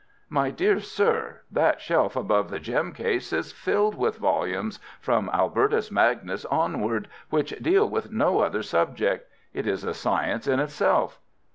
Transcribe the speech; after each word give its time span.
"My 0.29 0.49
dear 0.49 0.79
sir, 0.79 1.41
that 1.51 1.79
shelf 1.79 2.15
above 2.15 2.49
the 2.49 2.57
gem 2.59 2.91
case 2.91 3.31
is 3.31 3.51
filled 3.51 3.93
with 3.93 4.17
volumes, 4.17 4.79
from 4.99 5.29
Albertus 5.31 5.91
Magnus 5.91 6.43
onward, 6.45 7.07
which 7.29 7.51
deal 7.61 7.87
with 7.87 8.11
no 8.11 8.39
other 8.39 8.63
subject. 8.63 9.31
It 9.53 9.67
is 9.67 9.83
a 9.83 9.93
science 9.93 10.47
in 10.47 10.59
itself." 10.59 11.19